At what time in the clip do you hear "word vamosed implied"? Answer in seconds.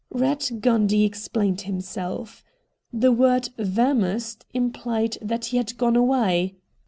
3.11-5.19